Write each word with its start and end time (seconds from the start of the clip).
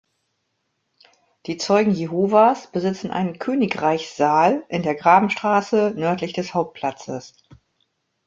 Die 1.45 1.57
Zeugen 1.57 1.91
Jehovas 1.91 2.71
besitzen 2.71 3.11
einen 3.11 3.37
„Königreichssaal“ 3.37 4.63
in 4.67 4.81
der 4.81 4.95
Grabenstraße, 4.95 5.93
nördlich 5.95 6.33
des 6.33 6.55
Hauptplatzes. 6.55 7.35